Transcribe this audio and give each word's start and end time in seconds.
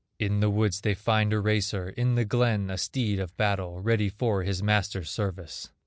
In 0.17 0.39
the 0.39 0.49
woods 0.49 0.81
they 0.81 0.95
find 0.95 1.31
a 1.31 1.39
race; 1.39 1.75
In 1.75 2.15
the 2.15 2.25
glen 2.25 2.71
a 2.71 2.79
steed 2.79 3.19
of 3.19 3.37
battle, 3.37 3.79
Ready 3.81 4.09
for 4.09 4.41
his 4.41 4.63
master's 4.63 5.11
service. 5.11 5.69